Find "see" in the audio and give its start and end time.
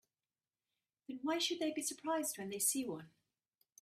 2.57-2.83